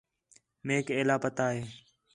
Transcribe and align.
میک 0.65 0.85
ایلا 0.95 1.15
پتہ 1.23 1.45
ہِے 1.53 1.61